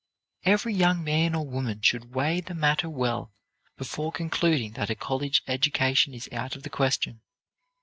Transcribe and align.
Every 0.45 0.73
young 0.73 1.03
man 1.03 1.35
or 1.35 1.45
woman 1.45 1.81
should 1.83 2.15
weigh 2.15 2.41
the 2.41 2.55
matter 2.55 2.89
well 2.89 3.31
before 3.77 4.11
concluding 4.11 4.71
that 4.71 4.89
a 4.89 4.95
college 4.95 5.43
education 5.47 6.15
is 6.15 6.27
out 6.31 6.55
of 6.55 6.63
the 6.63 6.71
question. 6.71 7.21